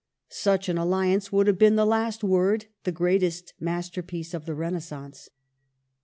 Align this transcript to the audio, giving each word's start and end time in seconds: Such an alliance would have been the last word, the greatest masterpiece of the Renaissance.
Such 0.29 0.67
an 0.67 0.79
alliance 0.79 1.31
would 1.31 1.45
have 1.45 1.59
been 1.59 1.75
the 1.75 1.85
last 1.85 2.23
word, 2.23 2.65
the 2.85 2.91
greatest 2.91 3.53
masterpiece 3.59 4.33
of 4.33 4.47
the 4.47 4.55
Renaissance. 4.55 5.29